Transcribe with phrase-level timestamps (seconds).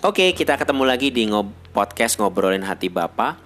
[0.00, 3.36] Oke, kita ketemu lagi di ngob podcast ngobrolin hati Bapak.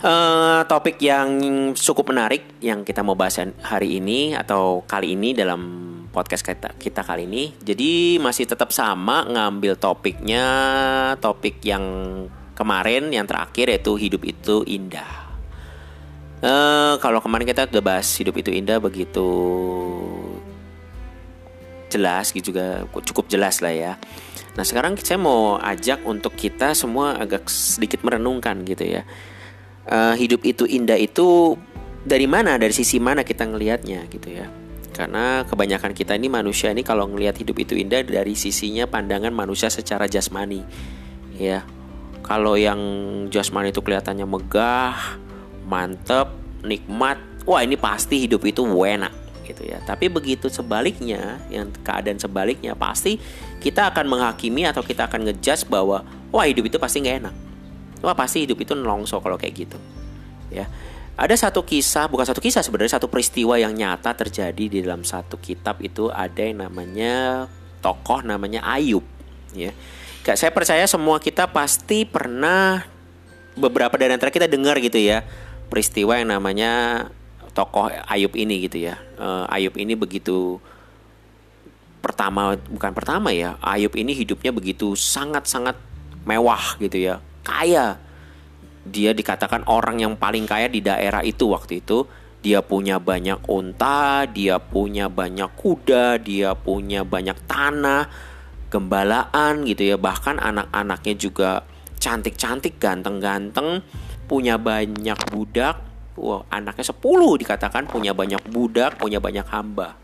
[0.00, 1.28] Uh, topik yang
[1.76, 5.60] cukup menarik yang kita mau bahas hari ini atau kali ini dalam
[6.08, 7.52] podcast kita, kita kali ini.
[7.60, 10.46] Jadi masih tetap sama ngambil topiknya,
[11.20, 11.84] topik yang
[12.56, 15.36] kemarin yang terakhir yaitu hidup itu indah.
[16.40, 19.28] Uh, kalau kemarin kita udah bahas hidup itu indah begitu
[21.92, 23.92] jelas gitu juga cukup jelas lah ya.
[24.56, 29.04] Nah sekarang saya mau ajak untuk kita semua agak sedikit merenungkan gitu ya.
[29.86, 31.54] Uh, hidup itu indah itu
[32.02, 34.48] dari mana, dari sisi mana kita ngelihatnya gitu ya.
[34.96, 39.68] Karena kebanyakan kita ini manusia ini kalau ngelihat hidup itu indah dari sisinya pandangan manusia
[39.68, 40.64] secara jasmani.
[41.36, 41.62] Ya.
[42.24, 42.80] Kalau yang
[43.28, 45.20] jasmani itu kelihatannya megah,
[45.68, 46.32] mantep,
[46.64, 49.14] nikmat, wah ini pasti hidup itu enak
[49.46, 49.78] gitu ya.
[49.86, 53.22] Tapi begitu sebaliknya, yang keadaan sebaliknya pasti
[53.66, 57.34] kita akan menghakimi atau kita akan ngejudge bahwa wah hidup itu pasti nggak enak.
[57.98, 59.78] Wah pasti hidup itu nelongso kalau kayak gitu.
[60.54, 60.70] Ya.
[61.18, 65.40] Ada satu kisah, bukan satu kisah sebenarnya satu peristiwa yang nyata terjadi di dalam satu
[65.42, 67.48] kitab itu ada yang namanya
[67.82, 69.02] tokoh namanya Ayub,
[69.56, 69.74] ya.
[70.22, 72.86] Gak saya percaya semua kita pasti pernah
[73.56, 75.24] beberapa dari antara kita dengar gitu ya
[75.72, 77.06] peristiwa yang namanya
[77.56, 79.00] tokoh Ayub ini gitu ya.
[79.16, 80.60] Uh, Ayub ini begitu
[82.06, 83.58] pertama bukan pertama ya.
[83.58, 85.74] Ayub ini hidupnya begitu sangat-sangat
[86.22, 87.14] mewah gitu ya.
[87.42, 87.98] Kaya.
[88.86, 92.06] Dia dikatakan orang yang paling kaya di daerah itu waktu itu.
[92.46, 98.06] Dia punya banyak unta, dia punya banyak kuda, dia punya banyak tanah,
[98.70, 99.96] gembalaan gitu ya.
[99.98, 101.66] Bahkan anak-anaknya juga
[101.98, 103.82] cantik-cantik, ganteng-ganteng,
[104.30, 105.82] punya banyak budak
[106.16, 110.00] Wah, anaknya 10 dikatakan punya banyak budak, punya banyak hamba.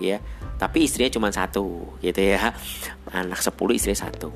[0.00, 0.22] Ya.
[0.56, 2.54] Tapi istrinya cuma satu, gitu ya.
[3.10, 4.30] Anak 10 istri satu.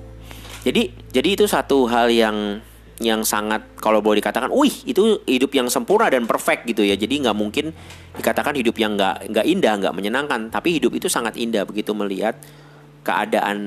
[0.66, 2.58] Jadi jadi itu satu hal yang
[2.96, 6.98] yang sangat kalau boleh dikatakan, wih itu hidup yang sempurna dan perfect gitu ya.
[6.98, 7.70] Jadi nggak mungkin
[8.18, 10.40] dikatakan hidup yang nggak nggak indah, nggak menyenangkan.
[10.50, 12.34] Tapi hidup itu sangat indah begitu melihat
[13.06, 13.58] keadaan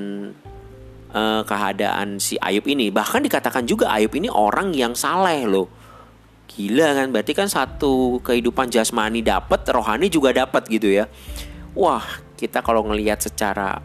[1.16, 2.92] uh, keadaan si Ayub ini.
[2.92, 5.80] Bahkan dikatakan juga Ayub ini orang yang saleh loh
[6.50, 11.06] Gila kan, berarti kan satu kehidupan jasmani dapat, rohani juga dapat gitu ya.
[11.76, 12.04] Wah,
[12.34, 13.78] kita kalau ngelihat secara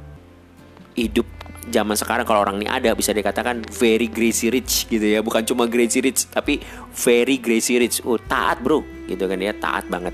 [0.95, 1.27] hidup
[1.65, 5.65] zaman sekarang kalau orang ini ada bisa dikatakan very crazy rich gitu ya, bukan cuma
[5.65, 6.61] crazy rich tapi
[6.93, 8.01] very crazy rich.
[8.05, 8.81] Oh, taat, Bro.
[9.05, 10.13] Gitu kan ya, taat banget.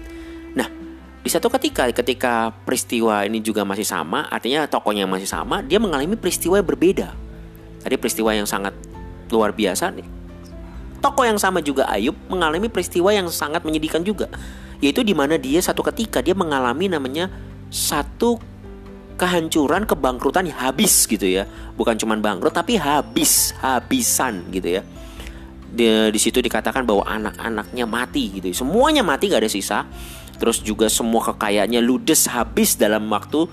[0.56, 0.68] Nah,
[1.22, 6.20] di satu ketika ketika peristiwa ini juga masih sama, artinya tokonya masih sama, dia mengalami
[6.20, 7.14] peristiwa yang berbeda.
[7.82, 8.76] Tadi peristiwa yang sangat
[9.32, 10.22] luar biasa nih
[11.02, 14.30] Tokoh yang sama juga Ayub mengalami peristiwa yang sangat menyedihkan juga,
[14.86, 17.26] yaitu di mana dia satu ketika dia mengalami namanya
[17.72, 18.38] satu
[19.16, 21.48] kehancuran, kebangkrutan habis gitu ya.
[21.80, 24.84] Bukan cuma bangkrut tapi habis, habisan gitu ya.
[25.72, 28.52] Di, di situ dikatakan bahwa anak-anaknya mati gitu.
[28.52, 29.88] Semuanya mati gak ada sisa.
[30.36, 33.48] Terus juga semua kekayaannya ludes habis dalam waktu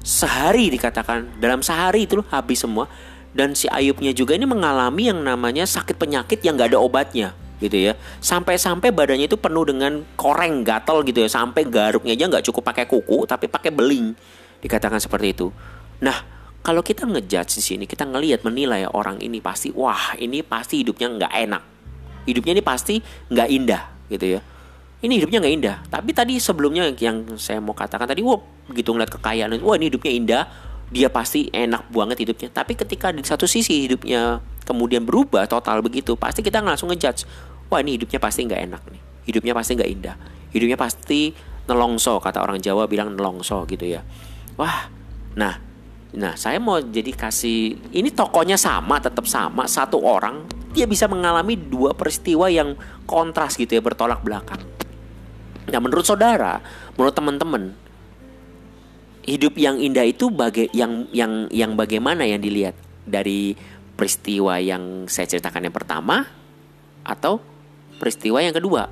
[0.00, 2.88] sehari dikatakan dalam sehari itu habis semua
[3.36, 7.76] dan si Ayubnya juga ini mengalami yang namanya sakit penyakit yang gak ada obatnya gitu
[7.76, 7.92] ya.
[8.18, 11.28] Sampai-sampai badannya itu penuh dengan koreng gatal gitu ya.
[11.28, 14.16] Sampai garuknya aja nggak cukup pakai kuku tapi pakai beling.
[14.64, 15.52] Dikatakan seperti itu.
[16.00, 16.24] Nah
[16.60, 21.12] kalau kita ngejudge di sini kita ngelihat menilai orang ini pasti wah ini pasti hidupnya
[21.12, 21.62] nggak enak.
[22.24, 22.94] Hidupnya ini pasti
[23.28, 24.40] nggak indah gitu ya.
[25.00, 25.76] Ini hidupnya nggak indah.
[25.88, 30.12] Tapi tadi sebelumnya yang saya mau katakan tadi wah begitu ngeliat kekayaan wah ini hidupnya
[30.12, 30.44] indah
[30.90, 32.50] dia pasti enak banget hidupnya.
[32.50, 37.26] Tapi ketika di satu sisi hidupnya kemudian berubah total begitu, pasti kita langsung ngejudge,
[37.70, 40.16] wah ini hidupnya pasti nggak enak nih, hidupnya pasti nggak indah,
[40.50, 41.30] hidupnya pasti
[41.70, 44.02] nelongso kata orang Jawa bilang nelongso gitu ya.
[44.58, 44.90] Wah,
[45.38, 45.56] nah,
[46.10, 50.44] nah saya mau jadi kasih ini tokonya sama, tetap sama, satu orang
[50.74, 52.74] dia bisa mengalami dua peristiwa yang
[53.06, 54.62] kontras gitu ya bertolak belakang.
[55.70, 56.58] Nah menurut saudara,
[56.98, 57.62] menurut teman-teman,
[59.22, 62.74] hidup yang indah itu baga yang yang yang bagaimana yang dilihat
[63.06, 63.54] dari
[63.94, 66.26] peristiwa yang saya ceritakan yang pertama
[67.04, 67.42] atau
[68.00, 68.88] peristiwa yang kedua.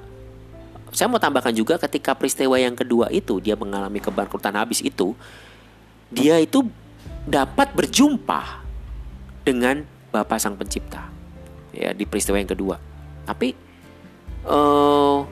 [0.92, 5.16] Saya mau tambahkan juga ketika peristiwa yang kedua itu dia mengalami kebangkrutan habis itu,
[6.12, 6.68] dia itu
[7.24, 8.64] dapat berjumpa
[9.44, 11.08] dengan Bapa Sang Pencipta.
[11.72, 12.76] Ya, di peristiwa yang kedua.
[13.28, 13.52] Tapi
[14.48, 15.24] uh,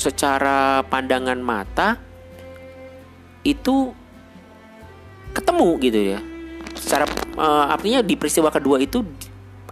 [0.00, 2.00] secara pandangan mata
[3.44, 3.92] itu
[5.36, 6.20] ketemu gitu ya.
[6.74, 7.04] Secara
[7.36, 9.04] uh, artinya di peristiwa kedua itu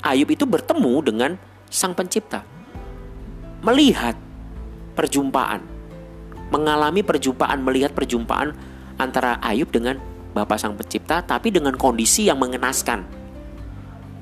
[0.03, 1.31] Ayub itu bertemu dengan
[1.73, 2.45] Sang Pencipta.
[3.63, 4.19] Melihat
[4.99, 5.63] perjumpaan,
[6.51, 8.53] mengalami perjumpaan, melihat perjumpaan
[8.99, 10.03] antara Ayub dengan
[10.35, 13.25] Bapak Sang Pencipta tapi dengan kondisi yang mengenaskan.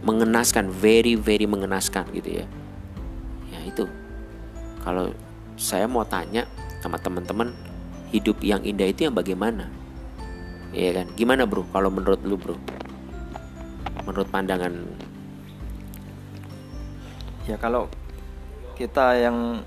[0.01, 2.47] mengenaskan very very mengenaskan gitu ya.
[3.53, 3.85] Ya itu.
[4.81, 5.13] Kalau
[5.61, 6.49] saya mau tanya
[6.81, 7.53] sama teman-teman
[8.09, 9.69] hidup yang indah itu yang bagaimana?
[10.73, 11.07] Iya kan?
[11.21, 11.69] Gimana bro?
[11.69, 12.57] Kalau menurut lu bro?
[14.09, 14.73] Menurut pandangan
[17.51, 17.91] ya kalau
[18.81, 19.61] kita yang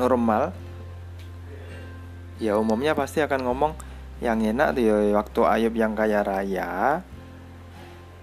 [0.00, 0.56] normal
[2.40, 3.72] ya umumnya pasti akan ngomong
[4.24, 7.04] yang enak tuh ya waktu Ayub yang kaya raya.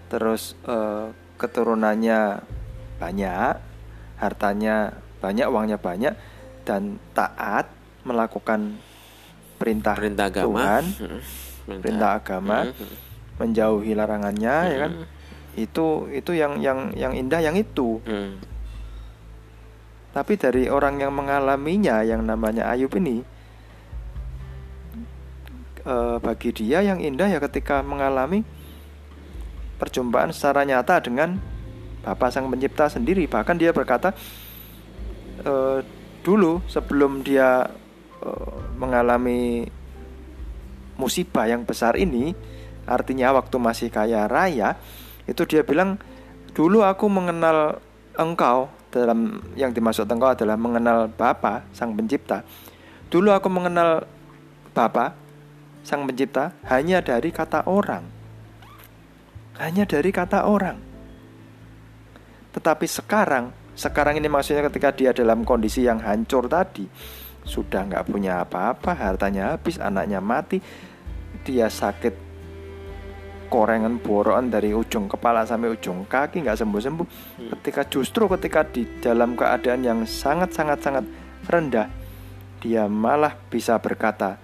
[0.09, 2.41] Terus eh, keturunannya
[2.97, 3.53] banyak
[4.17, 6.13] hartanya banyak uangnya banyak
[6.65, 7.69] dan taat
[8.07, 8.79] melakukan
[9.61, 10.45] perintah, perintah agama.
[10.49, 10.83] Tuhan
[11.65, 12.21] Hmm, perintah.
[12.21, 12.95] agama Hmm,
[13.41, 14.91] menjauhi larangannya ya kan?
[15.57, 17.97] Itu itu yang yang yang indah yang itu.
[18.05, 18.37] Hmm,
[20.15, 23.19] tapi dari orang yang mengalaminya yang namanya Ayub ini
[25.83, 28.47] eh, bagi dia yang indah ya ketika mengalami
[29.75, 31.35] perjumpaan secara nyata dengan
[31.99, 33.27] Bapa Sang Pencipta sendiri.
[33.27, 34.15] Bahkan dia berkata
[35.43, 35.83] eh,
[36.23, 37.67] dulu sebelum dia
[38.23, 39.67] eh, mengalami
[40.95, 42.31] musibah yang besar ini
[42.87, 44.79] artinya waktu masih kaya raya
[45.27, 45.99] itu dia bilang
[46.55, 47.83] dulu aku mengenal
[48.15, 52.47] engkau dalam yang dimaksud engkau adalah mengenal Bapa Sang Pencipta.
[53.11, 54.07] Dulu aku mengenal
[54.71, 55.11] Bapa
[55.83, 58.07] Sang Pencipta hanya dari kata orang.
[59.59, 60.79] Hanya dari kata orang.
[62.55, 66.87] Tetapi sekarang sekarang ini maksudnya ketika dia dalam kondisi yang hancur tadi
[67.43, 70.63] sudah nggak punya apa-apa hartanya habis anaknya mati
[71.43, 72.24] dia sakit
[73.47, 77.07] korengan boroan dari ujung kepala sampai ujung kaki nggak sembuh-sembuh.
[77.59, 81.05] Ketika justru ketika di dalam keadaan yang sangat sangat sangat
[81.45, 82.05] rendah
[82.65, 84.41] dia malah bisa berkata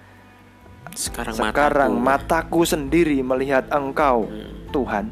[0.94, 4.70] sekarang, sekarang mataku, mataku sendiri melihat engkau Hmm.
[4.70, 5.04] Tuhan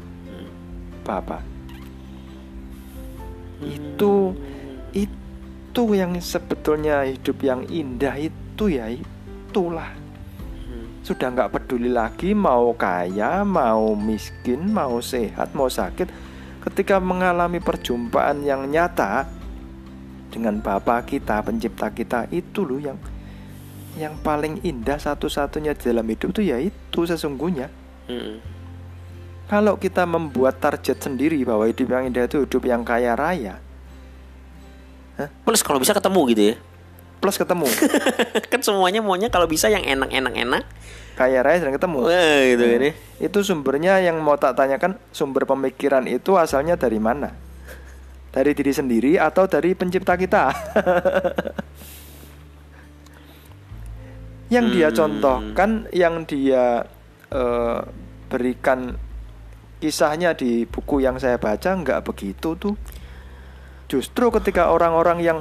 [1.01, 1.41] Bapa.
[3.61, 4.37] Itu
[4.93, 10.10] itu yang sebetulnya hidup yang indah itu ya itulah Hmm.
[11.01, 16.07] Sudah nggak peduli lagi mau kaya mau miskin mau sehat mau sakit
[16.69, 19.25] ketika mengalami perjumpaan yang nyata
[20.29, 22.97] dengan Bapa kita pencipta kita itu loh yang
[23.99, 27.67] yang paling indah satu-satunya di dalam hidup itu ya itu sesungguhnya.
[28.07, 28.39] Hmm.
[29.45, 33.61] kalau kita membuat target sendiri bahwa hidup yang indah itu hidup yang kaya raya
[35.45, 36.55] plus kalau bisa ketemu gitu ya
[37.21, 37.69] plus ketemu.
[38.51, 40.63] Kan semuanya maunya kalau bisa yang enak-enak enak
[41.11, 42.07] kaya raya dan ketemu.
[42.07, 46.97] Wah gitu kan ya itu sumbernya yang mau tak tanyakan sumber pemikiran itu asalnya dari
[46.97, 47.29] mana?
[48.31, 50.49] Dari diri sendiri atau dari pencipta kita?
[54.55, 54.97] Yang dia Hmm.
[54.97, 56.83] contohkan yang dia
[57.31, 57.79] eh,
[58.27, 58.99] berikan
[59.79, 62.75] kisahnya di buku yang saya baca nggak begitu tuh.
[63.87, 65.37] Justru ketika orang-orang yang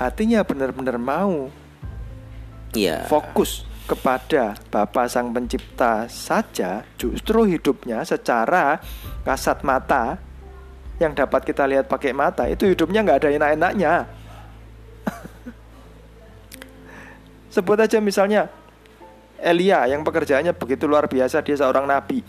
[0.00, 1.52] hatinya benar-benar mau
[2.72, 8.78] iya fokus kepada Bapa Sang Pencipta saja, justru hidupnya secara
[9.26, 10.14] kasat mata
[11.02, 13.92] yang dapat kita lihat pakai mata itu hidupnya nggak ada enak-enaknya.
[17.58, 18.46] Sebut aja misalnya
[19.42, 22.22] Elia yang pekerjaannya begitu luar biasa, dia seorang nabi.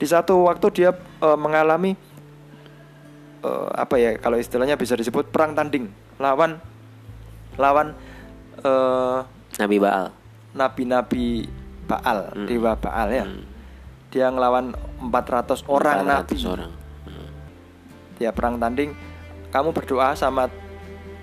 [0.00, 1.92] Di satu waktu dia eh, mengalami
[3.44, 6.71] eh, apa ya kalau istilahnya bisa disebut perang tanding lawan
[7.60, 7.92] lawan
[8.62, 9.18] eh,
[9.60, 11.48] Nabi Baal nabi-nabi
[11.82, 12.46] Baal, Hmm.
[12.46, 13.24] dewa Baal ya.
[13.26, 13.44] Hmm.
[14.12, 16.36] Dia ngelawan 400 orang 400 nabi.
[16.46, 16.72] orang
[17.08, 17.28] Hmm.
[18.20, 18.94] Dia perang tanding,
[19.50, 20.46] kamu berdoa sama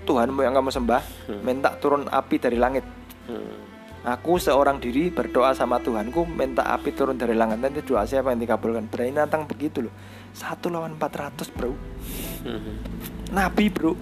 [0.04, 1.40] Tuhanmu yang kamu sembah, Hmm.
[1.42, 2.84] minta turun api dari langit.
[3.30, 3.70] Hmm.
[4.00, 7.60] Aku seorang diri berdoa sama Tuhanku, minta api turun dari langit.
[7.60, 8.88] Nanti doa siapa yang dikabulkan?
[8.88, 9.94] Berani nantang begitu loh.
[10.32, 11.72] Satu lawan 400 bro.
[12.44, 12.80] Hmm.
[13.32, 13.92] Nabi bro.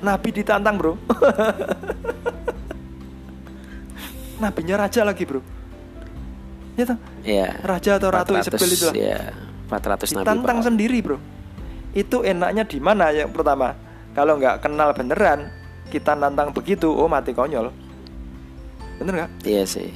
[0.00, 0.94] Nabi ditantang bro.
[4.38, 5.42] Nabinya raja lagi bro.
[6.78, 6.98] Ya toh?
[7.26, 7.58] Iya.
[7.60, 8.94] Raja atau ratu 400, Isabel itu lah.
[8.94, 9.20] ya
[9.66, 10.66] 400 Nabi ditantang Baal.
[10.66, 11.18] sendiri bro
[11.90, 13.74] itu enaknya di mana yang pertama
[14.14, 15.50] kalau nggak kenal beneran
[15.88, 17.74] kita nantang begitu oh mati konyol
[18.96, 19.90] bener nggak Iya sih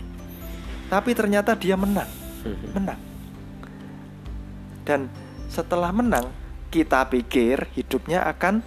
[0.89, 2.11] tapi ternyata dia menang
[2.43, 2.59] Hmm.
[2.75, 2.99] menang
[4.83, 5.07] dan
[5.47, 6.27] setelah menang
[6.69, 8.67] kita pikir hidupnya akan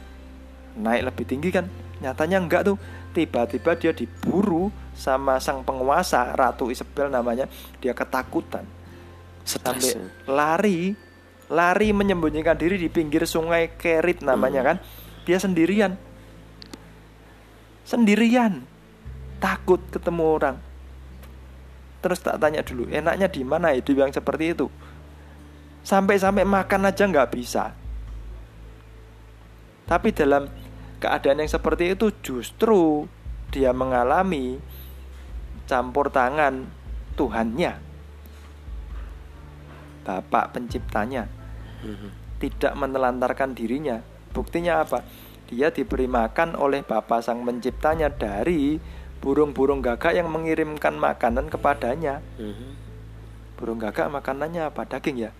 [0.75, 1.65] naik lebih tinggi kan?
[2.03, 2.77] Nyatanya enggak tuh.
[3.15, 7.47] Tiba-tiba dia diburu sama sang penguasa ratu Isabel namanya.
[7.79, 8.67] Dia ketakutan.
[9.47, 9.95] Sampai
[10.27, 10.97] lari
[11.45, 14.69] lari menyembunyikan diri di pinggir sungai Kerit namanya Hmm.
[14.73, 14.77] kan.
[15.23, 15.95] Dia sendirian.
[17.85, 18.65] Sendirian.
[19.39, 20.57] Takut ketemu orang.
[22.01, 24.69] Terus tak tanya dulu enaknya di mana hidup yang seperti itu?
[25.85, 27.73] Sampai-sampai makan aja nggak bisa.
[29.85, 30.49] Tapi dalam
[30.99, 33.09] keadaan yang seperti itu justru
[33.51, 34.59] dia mengalami
[35.65, 36.67] campur tangan
[37.15, 37.73] Tuhannya.
[40.05, 41.25] Bapak penciptanya
[41.81, 42.09] Mhm.
[42.37, 44.01] tidak menelantarkan dirinya.
[44.35, 45.01] Buktinya apa?
[45.49, 48.77] Dia diberi makan oleh Bapa Sang Penciptanya dari
[49.21, 52.21] burung-burung gagak yang mengirimkan makanan kepadanya.
[52.37, 52.69] Mhm.
[53.57, 54.85] Burung gagak makanannya apa?
[54.85, 55.31] Daging ya?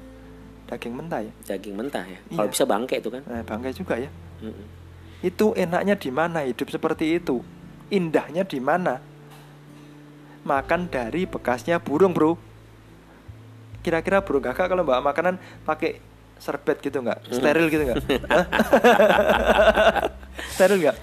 [0.65, 1.33] Daging mentah ya?
[1.45, 2.17] Daging mentah ya.
[2.31, 2.38] Iya.
[2.41, 3.21] Kalau bisa bangke itu kan.
[3.29, 4.09] Nah, bangkai juga ya.
[4.41, 4.84] Mhm.
[5.24, 7.43] Itu enaknya di mana hidup seperti itu?
[7.93, 9.00] Indahnya di mana?
[10.45, 12.38] Makan dari bekasnya burung, Bro.
[13.81, 16.01] Kira-kira burung gagak kalau bawa makanan pakai
[16.41, 17.19] serbet gitu nggak?
[17.31, 17.98] Steril gitu nggak?
[20.53, 20.98] Steril nggak?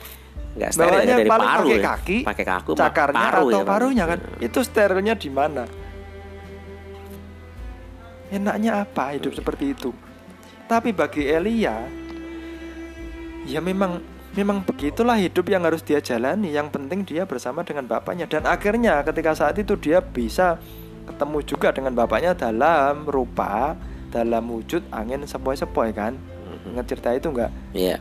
[0.53, 1.81] Nggak steril Bawahnya dari paling paru pakai ya.
[1.83, 4.19] kaki, Pakai kaku, cakarnya paru atau ya, parunya kan?
[4.37, 5.65] Itu sterilnya di mana?
[8.33, 9.91] Enaknya apa hidup seperti itu?
[10.69, 11.85] Tapi bagi Elia,
[13.47, 16.53] ya memang memang begitulah hidup yang harus dia jalani.
[16.53, 20.59] Yang penting dia bersama dengan bapaknya dan akhirnya ketika saat itu dia bisa
[21.05, 23.75] ketemu juga dengan bapaknya dalam rupa
[24.13, 26.15] dalam wujud angin sepoi-sepoi kan.
[26.17, 26.77] Mhm.
[26.77, 27.51] Ingat cerita itu enggak?
[27.73, 27.97] Iya.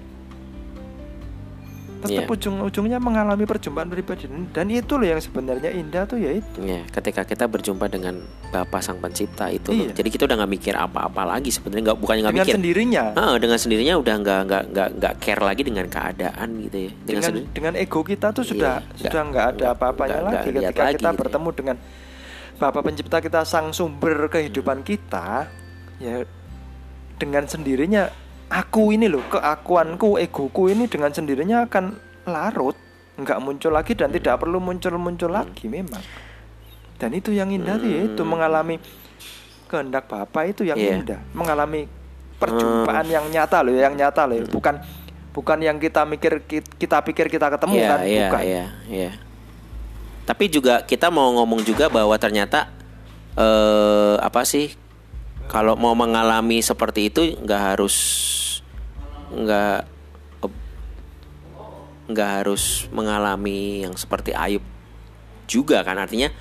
[2.02, 2.34] Tetap Iya.
[2.34, 6.60] ujung-ujungnya mengalami perjumpaan pribadi dan itu loh yang sebenarnya indah tuh ya itu.
[6.60, 8.18] Iya, ketika kita berjumpa dengan
[8.50, 9.86] Bapa Sang Pencipta itu, loh.
[9.86, 9.94] Iya.
[9.94, 13.04] jadi kita udah nggak mikir apa-apa lagi sebenarnya nggak bukannya nggak mikir, sendirinya.
[13.14, 16.92] Ah, dengan sendirinya udah nggak nggak nggak nggak care lagi dengan keadaan gitu ya.
[17.00, 20.82] Dengan, dengan dengan ego kita tuh sudah Iya, sudah nggak- ada apa-apanya lagi lihat ketika
[20.84, 21.20] lagi kita gitu ya.
[21.20, 21.78] bertemu dengan
[22.54, 25.50] Bapa pencipta kita sang sumber kehidupan kita
[25.98, 26.26] ya
[27.16, 28.10] dengan sendirinya
[28.52, 31.96] aku ini loh keakuanku egoku ini dengan sendirinya akan
[32.28, 32.76] larut
[33.16, 36.04] nggak muncul lagi dan tidak perlu muncul-muncul lagi memang
[37.00, 38.78] dan itu yang indah ya itu mengalami
[39.66, 40.86] kehendak Bapa itu yang Hmm.
[40.86, 40.96] Iya.
[41.00, 41.82] indah mengalami
[42.38, 44.82] perjumpaan yang nyata loh yang nyata loh bukan
[45.32, 46.44] bukan yang kita mikir
[46.76, 49.12] kita pikir kita ketemu Iya, kan iya, bukan iya, iya.
[50.22, 52.70] Tapi juga kita mau ngomong juga bahwa ternyata
[53.34, 54.76] eh apa sih
[55.52, 57.96] kalau mau mengalami seperti itu nggak harus
[59.36, 59.84] nggak
[62.12, 64.64] nggak harus mengalami yang seperti Ayub
[65.48, 66.00] juga kan.
[66.00, 66.32] Artinya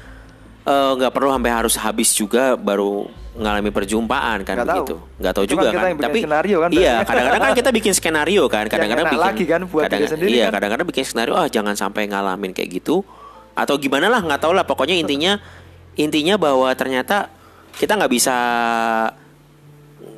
[0.62, 4.66] eh, nggak perlu sampai harus habis juga baru mengalami perjumpaan kan tahu.
[4.66, 4.94] begitu.
[5.18, 5.82] Nggak tahu juga kan.
[5.98, 8.64] tapi skenario kan iya kadang-kadang kan kita bikin skenario kan.
[8.70, 10.52] Kadang-kadang enak bikin lagi kan buat diri kadang- sendiri iya kan.
[10.58, 13.02] kadang-kadang bikin skenario ah jangan sampai ngalamin kayak gitu.
[13.58, 14.62] Atau gimana lah nggak tahu lah.
[14.66, 15.38] Pokoknya intinya
[15.98, 17.30] intinya bahwa ternyata
[17.74, 18.36] kita nggak bisa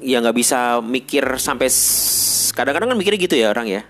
[0.01, 1.69] ya nggak bisa mikir sampai
[2.53, 3.83] kadang-kadang kan mikirnya gitu ya orang ya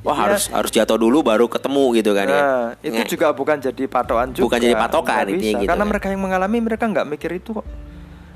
[0.00, 0.22] wah Iya.
[0.24, 3.84] harus harus jatuh dulu baru ketemu gitu kan ya Nah, itu Nggak- juga bukan jadi
[3.86, 4.44] patokan juga.
[4.46, 5.52] Bukan jadi patokan, bisa.
[5.54, 5.88] gitu Karena kan.
[5.88, 7.66] mereka yang mengalami mereka nggak mikir itu kok.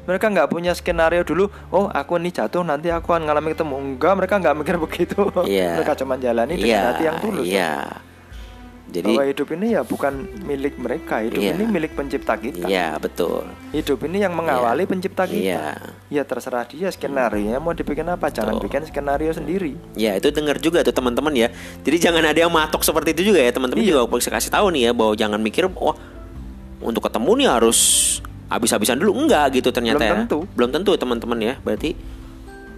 [0.04, 1.48] Mereka nggak punya skenario dulu.
[1.70, 3.74] Oh, aku nih jatuh nanti aku akan ngalami ketemu.
[3.80, 5.20] Enggak, mereka nggak mikir begitu.
[5.42, 5.80] Iya.
[5.80, 7.44] mereka cuma jalani dengan iya hati yang tulus.
[7.46, 7.72] iya
[8.94, 11.18] jadi Bahwa hidup ini ya bukan milik mereka.
[11.18, 11.52] Hidup Iya.
[11.52, 12.64] ini milik pencipta kita.
[12.64, 15.34] iya betul Hidup ini yang mengawali pencipta kita.
[15.34, 15.66] Iya.
[16.08, 18.30] Ya terserah dia skenario mau dibikin apa.
[18.30, 18.70] Jangan Betul.
[18.70, 19.74] bikin skenario sendiri.
[19.92, 21.50] Ya itu dengar juga tuh teman-teman ya.
[21.82, 23.98] Jadi jangan ada yang matok seperti itu juga ya teman-teman Iya.
[23.98, 25.98] juga bisa kasih tahu nih ya bahwa jangan mikir wah
[26.78, 27.78] untuk ketemu nih harus
[28.46, 30.14] habis-habisan dulu enggak gitu ternyata Belum ya.
[30.22, 30.38] tentu.
[30.54, 31.54] Belum tentu teman-teman ya.
[31.58, 31.98] Berarti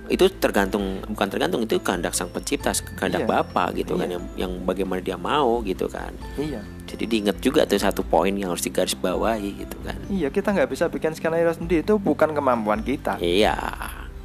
[0.07, 3.29] itu tergantung bukan tergantung itu kehendak sang pencipta kehendak Iya.
[3.29, 4.15] Bapa gitu kan Iya.
[4.15, 6.15] yang yang bagaimana dia mau gitu kan.
[6.37, 6.63] Iya.
[6.87, 9.99] Jadi diingat juga tuh satu poin yang harus digarisbawahi gitu kan.
[10.07, 11.83] Iya, kita nggak bisa bikin skenario sendiri.
[11.83, 13.19] Itu bukan kemampuan kita.
[13.19, 13.59] Iya.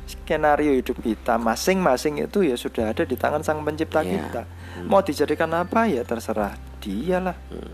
[0.04, 4.12] skenario hidup kita masing-masing itu ya sudah ada di tangan sang pencipta Iya.
[4.22, 4.42] kita.
[4.84, 7.36] Mau dijadikan apa ya terserah dialah.
[7.48, 7.72] Hmm.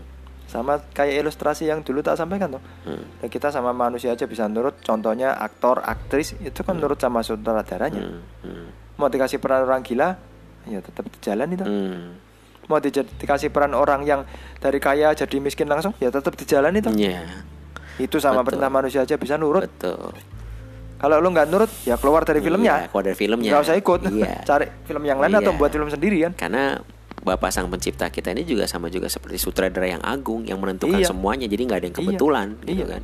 [0.48, 2.62] Sama kayak ilustrasi yang dulu tak sampaikan tuh.
[2.82, 3.04] Hmm.
[3.20, 4.80] Ya, kita sama manusia aja bisa nurut.
[4.80, 8.00] Contohnya aktor, aktris itu kan nurut sama sutradaranya.
[8.00, 8.24] Hmm.
[8.42, 8.66] Hmm.
[8.96, 10.16] Mau dikasih peran orang gila,
[10.64, 11.62] ya tetap jalan itu.
[11.62, 12.16] Hmm.
[12.64, 14.24] Mau dija- dikasih peran orang yang
[14.56, 16.88] dari kaya jadi miskin langsung, ya tetap dijalan itu.
[16.92, 17.44] Iya.
[17.98, 18.56] Itu sama Betul.
[18.56, 19.68] perintah manusia aja bisa nurut.
[19.68, 20.16] Betul.
[20.98, 22.74] Kalau lu nggak nurut, ya keluar dari filmnya.
[22.74, 23.50] Iya, keluar dari filmnya.
[23.52, 24.00] Nggak usah ikut.
[24.10, 24.32] Iya.
[24.48, 25.58] Cari film yang lain atau Iya.
[25.60, 26.32] buat film sendiri kan.
[26.34, 26.64] Karena
[27.28, 31.08] Bapak Sang Pencipta kita ini juga sama juga seperti sutradara yang agung yang menentukan Iya.
[31.08, 31.44] semuanya.
[31.44, 32.02] Jadi nggak ada yang Iya.
[32.02, 32.86] kebetulan gitu Iya.
[32.88, 33.02] kan.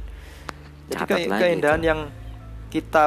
[0.84, 1.88] Jadi Catat ke- lagi keindahan itu.
[1.88, 2.00] yang
[2.68, 3.04] kita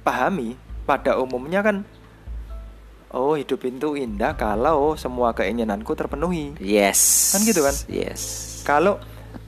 [0.00, 1.76] pahami pada umumnya kan
[3.10, 6.54] oh hidup itu indah kalau semua keinginanku terpenuhi.
[6.58, 7.34] Yes.
[7.34, 7.74] Kan gitu kan?
[7.86, 8.20] Yes.
[8.62, 8.96] Kalau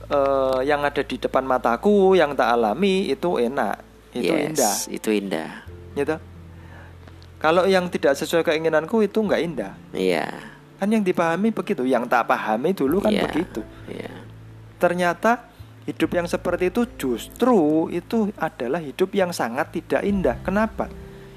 [0.05, 3.79] eh, yang ada di depan mataku yang tak alami itu enak,
[4.11, 5.49] itu Yes, indah, Itu indah.
[5.93, 6.15] gitu.
[7.43, 9.75] Kalau yang tidak sesuai keinginanku itu nggak indah.
[9.91, 10.31] Iya.
[10.79, 13.27] Kan yang dipahami begitu, yang tak pahami dulu kan Iya.
[13.27, 13.59] begitu.
[13.85, 14.11] Iya.
[14.79, 15.51] Ternyata
[15.83, 20.39] hidup yang seperti itu justru itu adalah hidup yang sangat tidak indah.
[20.39, 20.87] Kenapa?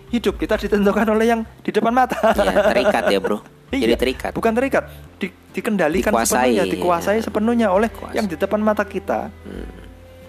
[0.06, 2.14] Hidup kita ditentukan oleh yang di depan mata.
[2.32, 3.42] Ya, terikat ya, Bro.
[3.74, 4.30] Jadi Iya, terikat.
[4.30, 4.86] Bukan terikat,
[5.18, 7.22] di- dikendalikan Dikuasai, sepenuhnya, dikuasai ya.
[7.26, 8.14] sepenuhnya oleh Dikuasai.
[8.14, 9.34] yang di depan mata kita.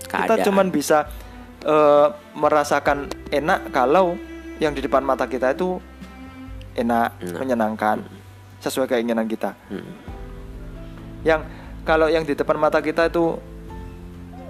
[0.01, 0.41] Kita Keadaan.
[0.41, 1.05] cuman bisa
[1.59, 4.17] eh, merasakan enak kalau
[4.57, 5.77] yang di depan mata kita itu
[6.73, 7.39] enak, Enak.
[7.39, 7.97] menyenangkan,
[8.59, 9.53] sesuai keinginan kita.
[9.69, 9.85] Hmm.
[11.21, 11.41] Yang
[11.81, 13.37] kalau yang di depan mata kita itu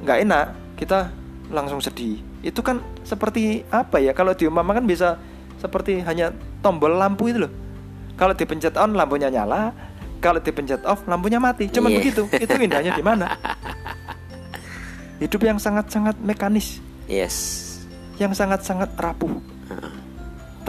[0.04, 0.46] nggak enak,
[0.76, 1.10] kita
[1.50, 2.20] langsung sedih.
[2.40, 4.12] Itu kan seperti apa ya?
[4.12, 5.16] Kalau diumpamakan bisa
[5.58, 7.52] seperti hanya tombol lampu itu loh.
[8.14, 9.74] Kalau dipencet on lampunya nyala,
[10.18, 11.70] kalau dipencet off lampunya mati.
[11.70, 11.98] Cuman Iya.
[12.02, 12.22] begitu.
[12.32, 13.34] Itu indahnya di mana?
[15.18, 16.78] Hidup yang sangat-sangat mekanis,
[17.10, 17.66] Yes.
[18.22, 19.34] yang sangat-sangat rapuh.
[19.68, 19.82] Heeh.
[19.82, 19.97] Ta-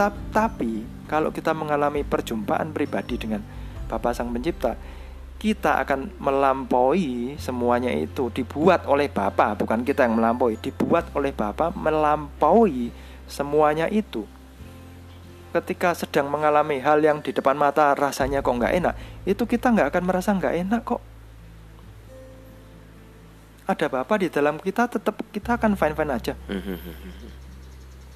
[0.06, 3.42] tapi kalau kita mengalami perjumpaan pribadi dengan
[3.90, 4.78] Bapa Sang Pencipta,
[5.38, 11.74] kita akan melampaui semuanya itu dibuat oleh Bapa, bukan kita yang melampaui, dibuat oleh Bapa
[11.74, 12.94] melampaui
[13.26, 14.28] semuanya itu.
[15.48, 19.88] Ketika sedang mengalami hal yang di depan mata rasanya kok nggak enak, itu kita nggak
[19.90, 21.02] akan merasa nggak enak kok.
[23.64, 26.34] Ada Bapa di dalam kita, tetap kita akan fine-fine aja.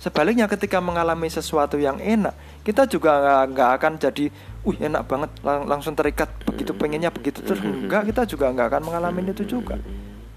[0.03, 2.35] Sebaliknya ketika mengalami sesuatu yang enak,
[2.67, 4.35] kita juga nggak- akan jadi,
[4.67, 8.83] wih enak banget, lang- langsung terikat begitu pengennya begitu terus enggak, kita juga nggak akan
[8.83, 9.79] mengalami itu juga.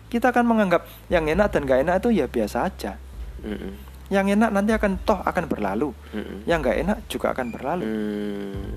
[0.05, 3.01] Kita akan menganggap yang enak dan nggak enak itu ya biasa aja.
[3.41, 3.69] Mhm.
[4.13, 6.35] Yang enak nanti akan toh akan berlalu, Mhm.
[6.45, 7.83] yang nggak enak juga akan berlalu.
[7.89, 8.69] Hmm.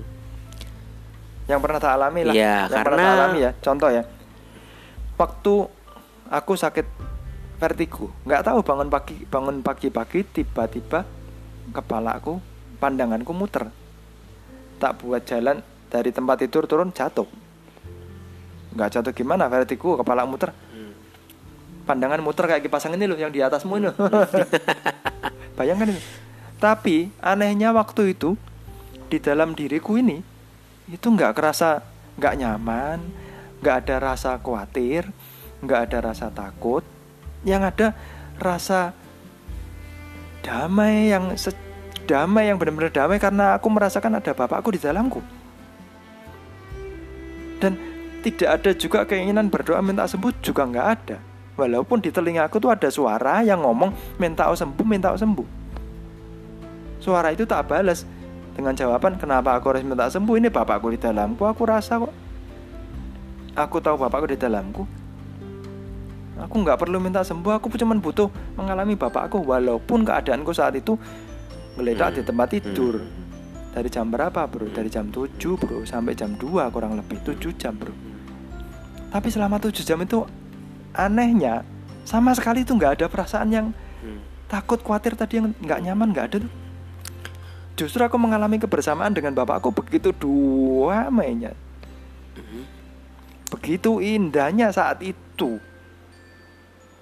[1.45, 3.51] Yang pernah tak alami lah, Iya, yang pernah karena- tak alami ya.
[3.61, 4.03] Contoh ya,
[5.21, 5.53] waktu
[6.33, 6.85] aku sakit
[7.59, 11.03] vertigo, nggak tahu bangun pagi bangun pagi-pagi tiba-tiba
[11.75, 12.39] kepalaku,
[12.79, 13.67] pandanganku muter.
[14.79, 15.59] Tak buat jalan
[15.91, 17.27] dari tempat tidur turun jatuh.
[18.73, 20.55] Nggak jatuh gimana vertigo, kepala muter.
[21.83, 23.91] Pandangan muter kayak kipas angin ini loh yang di atasmu ini.
[23.91, 23.97] loh.
[25.57, 26.01] Bayangkan itu.
[26.61, 28.39] Tapi anehnya waktu itu
[29.09, 30.21] di dalam diriku ini
[30.87, 31.81] itu nggak kerasa
[32.19, 32.99] nggak nyaman,
[33.63, 35.07] nggak ada rasa khawatir,
[35.63, 36.83] nggak ada rasa takut,
[37.47, 37.95] yang ada
[38.39, 38.91] rasa
[40.43, 41.35] damai yang
[42.07, 45.21] damai yang benar-benar damai karena aku merasakan ada bapakku di dalamku.
[47.59, 47.75] Dan
[48.23, 51.17] tidak ada juga keinginan berdoa minta sembuh juga nggak ada.
[51.59, 55.47] Walaupun di telingaku tuh ada suara yang ngomong minta aku sembuh minta aku sembuh.
[57.03, 58.07] Suara itu tak balas.
[58.55, 60.35] Dengan jawaban kenapa aku harus minta sembuh?
[60.35, 62.11] Ini bapakku di dalamku aku rasa kok.
[63.55, 64.98] Aku tahu bapakku di dalamku
[66.39, 69.43] aku nggak perlu minta sembuh aku cuma butuh mengalami bapakku.
[69.43, 70.95] Walaupun keadaanku saat itu
[71.75, 73.03] ngeledak di tempat tidur.
[73.69, 74.65] Dari jam berapa bro?
[74.73, 75.85] Dari jam 7 bro.
[75.85, 77.21] Sampai jam 2 kurang lebih.
[77.21, 77.93] 7 jam bro.
[79.13, 80.25] Tapi selama 7 jam itu
[80.97, 81.61] anehnya
[82.01, 83.67] sama sekali itu nggak ada perasaan yang
[83.99, 84.23] Hmm.
[84.47, 86.53] takut khawatir tadi yang nggak nyaman nggak ada tuh.
[87.75, 91.51] Justru aku mengalami kebersamaan dengan bapakku begitu damainya
[93.49, 95.57] begitu indahnya saat itu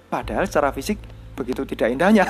[0.08, 0.96] padahal secara fisik
[1.34, 2.24] begitu tidak indahnya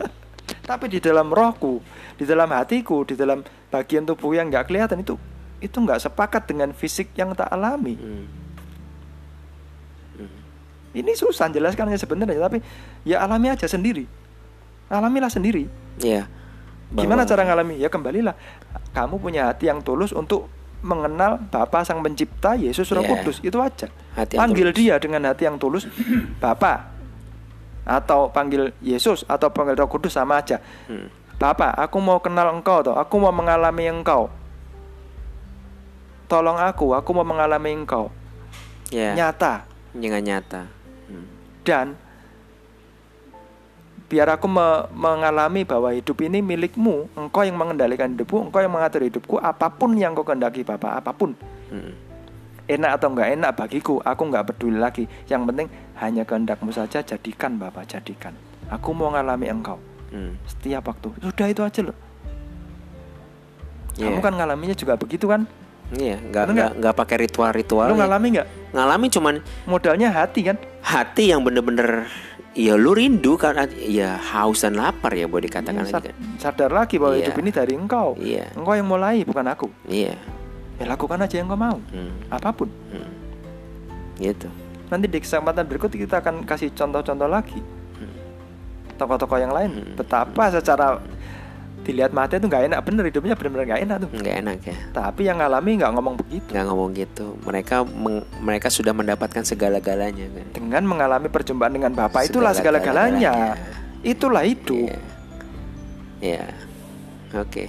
[0.68, 1.80] tapi di dalam rohku
[2.14, 5.16] di dalam hatiku di dalam bagian tubuh yang nggak kelihatan itu
[5.58, 7.96] itu nggak sepakat dengan fisik yang tak alami
[10.14, 10.30] Hmm.
[10.94, 12.62] ini susah jelaskannya sebenarnya tapi
[13.02, 14.06] ya alami aja sendiri
[14.86, 16.26] alamilah sendiri Iya.
[16.90, 17.78] Gimana cara ngalami?
[17.78, 18.34] Ya kembalilah.
[18.90, 20.50] Kamu punya hati yang tulus untuk
[20.80, 23.10] mengenal Bapa Sang Pencipta Yesus Roh Iya.
[23.14, 23.38] Kudus.
[23.40, 23.86] Itu aja.
[24.14, 24.76] Hati panggil tulus.
[24.76, 25.86] dia dengan hati yang tulus,
[26.42, 26.93] Bapa.
[27.84, 30.60] Atau panggil Yesus atau panggil Roh Kudus sama aja.
[30.88, 31.12] Hmm.
[31.36, 32.96] Bapak, aku mau kenal engkau toh.
[32.96, 34.32] Aku mau mengalami engkau.
[36.24, 38.08] Tolong aku, aku mau mengalami engkau.
[38.88, 39.12] Ya.
[39.12, 39.68] Nyata.
[39.92, 40.62] Jangan nyata.
[41.10, 41.26] Hmm.
[41.66, 41.86] Dan
[44.08, 49.02] biar aku me- mengalami bahwa hidup ini milikmu, engkau yang mengendalikan hidupku, engkau yang mengatur
[49.02, 51.34] hidupku, apa pun yang kau kehendaki Bapak, apa pun.
[51.72, 51.92] Hmm.
[52.64, 55.04] Enak atau enggak enak bagiku, aku enggak peduli lagi.
[55.24, 58.32] Yang penting hanya kehendakmu saja jadikan Bapak, jadikan.
[58.66, 59.76] Aku mau mengalami engkau
[60.08, 60.38] Hmm.
[60.44, 61.12] setiap waktu.
[61.20, 61.96] Sudah itu aja loh.
[63.94, 64.10] Iya.
[64.10, 65.46] Kamu kan ngalaminya juga begitu kan?
[65.92, 67.86] Iya, nggak Bener nggak nggak pakai ritual-ritual.
[67.90, 68.00] Lu ya.
[68.06, 68.48] ngalami nggak?
[68.72, 70.56] Ngalami cuman Modalnya hati kan?
[70.80, 72.08] hati yang bener-bener
[72.52, 76.16] ya lu rindu kan ya haus dan lapar ya boleh dikatakan Iya, lagi sad- kan.
[76.38, 77.20] sadar lagi bahwa Iya.
[77.26, 78.08] hidup ini dari engkau.
[78.16, 78.44] Iya.
[78.54, 79.66] Engkau yang mulai, bukan aku.
[79.84, 80.14] Iya.
[80.74, 81.78] Ya lakukan aja yang kau mau.
[81.88, 82.12] Hmm.
[82.28, 82.68] Apa pun.
[82.88, 83.10] Hmm.
[84.16, 84.50] Gitu.
[84.86, 87.60] Nanti di kesempatan berikut kita akan kasih contoh-contoh lagi.
[88.94, 89.94] Tokoh-tokoh yang lain Hmm.
[89.94, 91.02] betapa secara
[91.82, 95.28] dilihat mata itu nggak enak bener hidupnya bener-bener nggak enak tuh nggak enak ya tapi
[95.28, 100.46] yang ngalami nggak ngomong begitu nggak ngomong gitu mereka meng- mereka sudah mendapatkan segala-galanya kan
[100.48, 103.52] dengan mengalami perjumpaan dengan bapak itulah Segala-galanya.
[104.00, 104.96] itulah hidup
[106.22, 106.40] ya
[107.36, 107.68] oke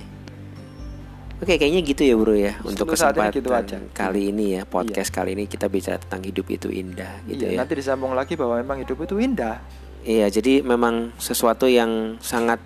[1.35, 3.77] oke kayaknya gitu ya bro ya untuk kesempatan gitu aja.
[3.91, 7.59] kali ini ya podcast kali ini kita bicara tentang hidup itu indah gitu Iya, ya
[7.59, 9.59] nanti disambung lagi bahwa memang hidup itu indah
[10.05, 12.61] Iya, jadi memang sesuatu yang sangat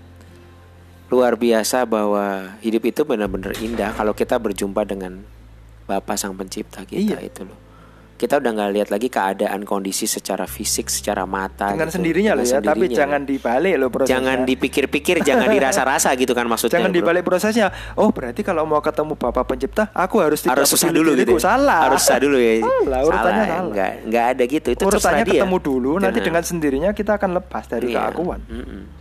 [1.07, 5.23] luar biasa bahwa hidup itu benar-benar indah kalau kita berjumpa dengan
[5.87, 7.23] Bapa Sang Pencipta kita Iya.
[7.23, 7.55] itu loh.
[8.19, 11.71] Kita udah nggak lihat lagi keadaan kondisi secara fisik, secara mata.
[11.71, 11.95] dengan gitu.
[11.95, 12.99] sendirinya loh ya tapi sendirinya.
[12.99, 16.75] jangan dibalik loh prosesnya jangan dipikir-pikir, jangan dirasa-rasa gitu kan maksudnya.
[16.75, 16.97] jangan bro.
[16.99, 21.39] dibalik prosesnya oh berarti kalau mau ketemu bapak pencipta aku harus harus susah dulu gitu.
[21.39, 21.41] ya?
[21.41, 22.59] salah Harus susah dulu ya.
[22.59, 23.63] Salah, urutannya salah.
[23.71, 24.67] Nggak, nggak ada gitu.
[24.75, 25.31] Itu urutannya dia.
[25.39, 28.11] ketemu dulu nanti dengan sendirinya kita akan lepas dari Iya.
[28.11, 28.98] keakuan Mm-mm.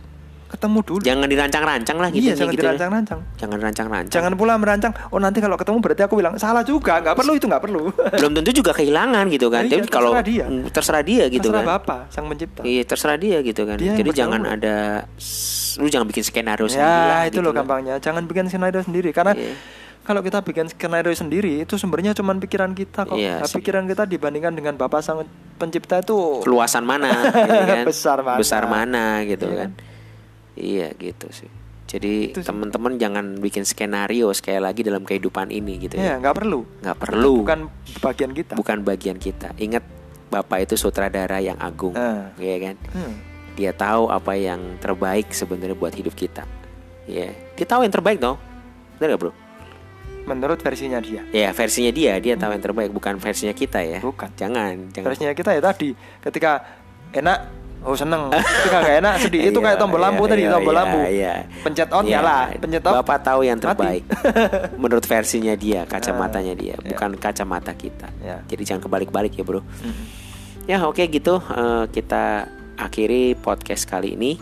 [0.49, 2.19] Ketemu dulu Jangan dirancang-rancang lah gitu.
[2.19, 2.65] iya jangan gitu ya.
[2.67, 4.11] dirancang-rancang Jangan dirancang-rancang.
[4.11, 7.45] jangan pula merancang oh nanti kalau ketemu berarti aku bilang salah juga nggak perlu itu
[7.45, 9.63] nggak perlu belum tentu juga kehilangan gitu kan.
[9.63, 10.45] Iya, kalau terserah dia.
[10.45, 11.73] Mm, terserah dia gitu Terserah kan.
[11.77, 13.77] bapak sang pencipta Iya terserah dia gitu kan.
[13.77, 14.57] Dia Jadi jangan bertahu.
[14.57, 14.75] ada
[15.75, 17.61] lu jangan bikin skenario sendiri lah, ya itu gitu loh kan.
[17.61, 19.53] gampangnya jangan bikin skenario sendiri karena Iya.
[20.01, 24.03] kalau kita bikin skenario sendiri itu sumbernya cuma pikiran kita kok Iya, Nah, pikiran kita
[24.03, 25.21] dibandingkan dengan bapak sang
[25.55, 27.85] pencipta itu Luasan mana gitu kan.
[27.85, 28.37] Besar mana.
[28.37, 29.55] Besar mana gitu Iya.
[29.55, 29.69] kan.
[30.59, 31.49] Iya gitu sih.
[31.89, 36.15] Jadi teman-teman jangan bikin skenario sekali lagi dalam kehidupan ini gitu ya ya.
[36.21, 37.33] nggak perlu Nggak perlu.
[37.41, 37.59] bukan
[37.97, 39.57] bagian kita bukan bagian kita.
[39.57, 39.81] Ingat
[40.29, 42.29] Bapak itu sutradara yang agung, Ah.
[42.37, 42.77] ya kan?
[42.93, 43.17] Hmm.
[43.57, 46.45] Dia tahu apa yang terbaik sebenarnya buat hidup kita.
[47.09, 48.37] Ya, dia tahu yang terbaik dong.
[49.01, 49.33] Benar gak bro?
[50.19, 53.97] menurut versinya dia Ya versinya dia, dia tahu yang terbaik, bukan versinya kita ya.
[53.97, 54.29] Bukan.
[54.37, 55.07] Jangan, jangan.
[55.09, 56.61] versinya kita ya tadi ketika
[57.09, 60.51] enak oh seneng ketika nggak enak sedih itu kayak Iya, tombol lampu iya, tadi iya,
[60.51, 61.33] tombol lampu iya.
[61.63, 64.03] pencet on nyala pencet off Bapak tahu yang terbaik.
[64.81, 66.89] Menurut versinya dia, kacamatanya dia, iya.
[66.91, 68.11] bukan kacamata kita.
[68.49, 69.61] Jadi jangan kebalik-balik ya, Bro.
[70.67, 74.35] Ya, oke gitu eh, kita akhiri podcast kali ini.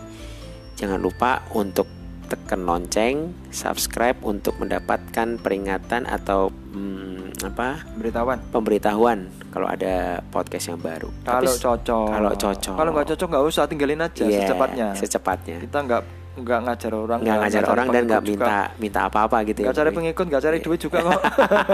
[0.78, 1.88] Jangan lupa untuk
[2.28, 7.70] tekan lonceng, subscribe untuk mendapatkan peringatan atau hmm, apa?
[7.94, 9.20] beritahuan pemberitahuan
[9.50, 9.96] kalau ada
[10.28, 11.10] podcast yang baru.
[11.22, 12.76] kalau Tapi- cocok Kalau cocok.
[12.76, 15.58] kalau nggak cocok nggak usah tinggalin aja Iya, secepatnya Secepatnya.
[15.60, 16.02] kita nggak
[16.38, 18.30] nggak ngajar orang Nggak ngajar cari orang dan nggak juga.
[18.30, 19.80] minta minta apa-apa gitu nggak ya.
[19.80, 21.22] cari pengikut nggak cari duit juga kok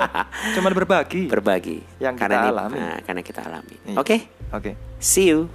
[0.56, 1.78] cuman berbagi Berbagi.
[1.99, 2.78] Yang karena kita ini- alami.
[2.78, 3.76] nah, karena kita alami.
[3.84, 3.95] Iya.
[3.97, 4.17] Oke.
[4.49, 5.52] oke See you.